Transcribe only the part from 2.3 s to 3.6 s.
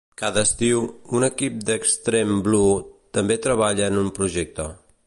Blue també